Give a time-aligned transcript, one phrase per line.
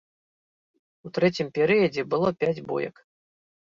[1.09, 2.95] У трэцім перыядзе было пяць боек.